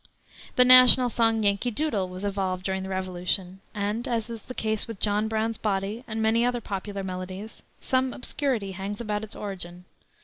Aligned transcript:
The 0.55 0.65
national 0.65 1.09
song 1.11 1.43
Yankee 1.43 1.69
Doodle 1.69 2.09
was 2.09 2.25
evolved 2.25 2.63
during 2.63 2.81
the 2.81 2.89
Revolution, 2.89 3.59
and, 3.75 4.07
as 4.07 4.31
is 4.31 4.41
the 4.41 4.55
case 4.55 4.87
with 4.87 4.99
John 4.99 5.27
Brown's 5.27 5.59
Body 5.59 6.03
and 6.07 6.19
many 6.23 6.43
other 6.43 6.59
popular 6.59 7.03
melodies, 7.03 7.61
some 7.79 8.11
obscurity 8.11 8.71
hangs 8.71 8.99
about 8.99 9.23
its 9.23 9.35
origin. 9.35 9.85